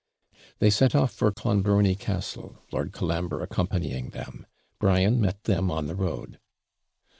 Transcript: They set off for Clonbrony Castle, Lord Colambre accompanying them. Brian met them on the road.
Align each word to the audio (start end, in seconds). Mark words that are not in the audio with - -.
They 0.57 0.71
set 0.71 0.95
off 0.95 1.11
for 1.13 1.31
Clonbrony 1.31 1.93
Castle, 1.93 2.57
Lord 2.71 2.91
Colambre 2.91 3.43
accompanying 3.43 4.09
them. 4.09 4.47
Brian 4.79 5.21
met 5.21 5.43
them 5.43 5.69
on 5.69 5.85
the 5.85 5.95
road. 5.95 6.39